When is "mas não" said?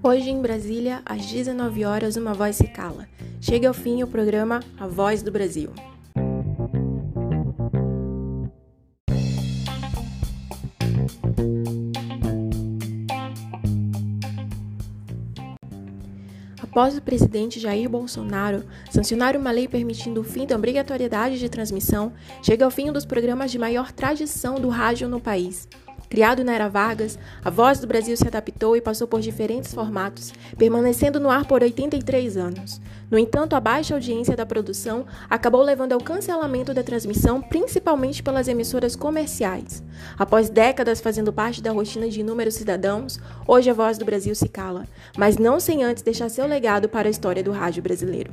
45.16-45.60